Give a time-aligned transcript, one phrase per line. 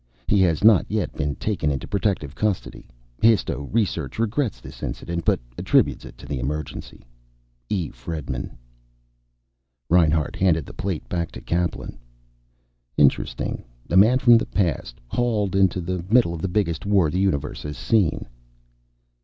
[0.27, 2.87] He has not yet been taken into protective custody.
[3.21, 7.05] Histo research regrets this incident, but attributes it to the emergency.
[7.69, 7.89] E.
[7.91, 8.57] Fredman
[9.91, 11.99] Reinhart handed the plate back to Kaplan.
[12.97, 13.63] "Interesting.
[13.91, 17.61] A man from the past hauled into the middle of the biggest war the universe
[17.61, 18.25] has seen."